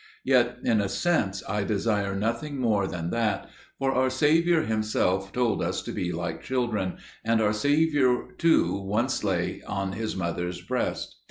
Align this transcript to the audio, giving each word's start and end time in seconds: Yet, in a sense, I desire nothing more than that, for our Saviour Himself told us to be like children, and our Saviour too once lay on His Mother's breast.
Yet, 0.23 0.57
in 0.63 0.81
a 0.81 0.89
sense, 0.89 1.43
I 1.47 1.63
desire 1.63 2.15
nothing 2.15 2.57
more 2.59 2.87
than 2.87 3.11
that, 3.11 3.47
for 3.77 3.91
our 3.91 4.09
Saviour 4.09 4.63
Himself 4.63 5.31
told 5.31 5.61
us 5.61 5.83
to 5.83 5.91
be 5.91 6.11
like 6.11 6.41
children, 6.41 6.97
and 7.23 7.39
our 7.39 7.53
Saviour 7.53 8.29
too 8.39 8.73
once 8.77 9.23
lay 9.23 9.61
on 9.67 9.91
His 9.91 10.15
Mother's 10.15 10.59
breast. 10.61 11.17